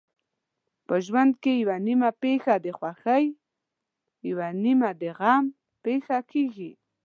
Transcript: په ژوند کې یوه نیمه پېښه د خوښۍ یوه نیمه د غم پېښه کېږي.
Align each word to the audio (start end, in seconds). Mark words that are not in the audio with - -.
په 0.87 0.95
ژوند 1.05 1.33
کې 1.43 1.53
یوه 1.63 1.77
نیمه 1.87 2.09
پېښه 2.23 2.53
د 2.65 2.67
خوښۍ 2.77 3.25
یوه 4.29 4.47
نیمه 4.63 4.89
د 5.01 5.03
غم 5.19 5.45
پېښه 5.85 6.17
کېږي. 6.31 6.71